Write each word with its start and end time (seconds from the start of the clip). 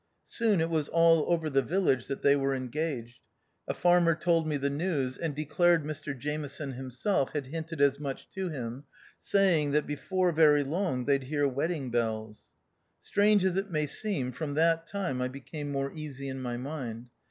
Soon 0.25 0.61
it 0.61 0.69
was 0.71 0.89
all 0.89 1.31
over 1.31 1.47
the 1.47 1.61
village 1.61 2.07
that 2.07 2.23
they 2.23 2.35
were 2.35 2.55
engaged. 2.55 3.19
A 3.67 3.73
farmer 3.75 4.15
told 4.15 4.47
me 4.47 4.57
the 4.57 4.67
news, 4.71 5.15
and 5.15 5.35
declared 5.35 5.83
Mr 5.83 6.17
Jameson 6.17 6.71
himself 6.71 7.33
had 7.33 7.45
hinted 7.45 7.79
as 7.81 7.99
much 7.99 8.27
to 8.31 8.49
him, 8.49 8.85
saying, 9.19 9.69
that 9.73 9.85
before 9.85 10.31
very 10.31 10.63
long 10.63 11.05
they'd 11.05 11.25
hear 11.25 11.47
wedding 11.47 11.91
bells. 11.91 12.47
Strange 12.99 13.45
as 13.45 13.57
it 13.57 13.69
may 13.69 13.85
seem, 13.85 14.31
from 14.31 14.55
that 14.55 14.87
time 14.87 15.21
I 15.21 15.27
became 15.27 15.71
more 15.71 15.91
easy 15.93 16.29
in 16.29 16.41
my 16.41 16.57
mind. 16.57 17.11